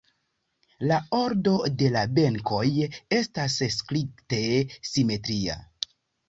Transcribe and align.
La 0.91 0.95
ordo 1.17 1.51
de 1.81 1.89
la 1.95 2.01
benkoj 2.19 2.63
estas 3.19 3.59
strikte 3.77 4.41
simetria. 4.95 5.61